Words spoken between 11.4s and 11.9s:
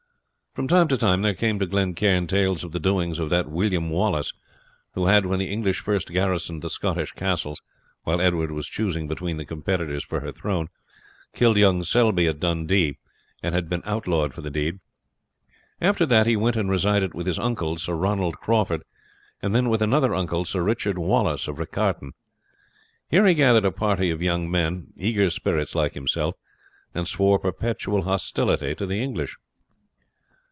young